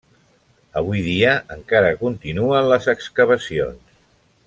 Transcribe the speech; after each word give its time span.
Avui 0.81 1.01
dia 1.09 1.35
encara 1.57 1.91
continuen 2.01 2.71
les 2.75 2.89
excavacions. 2.97 3.99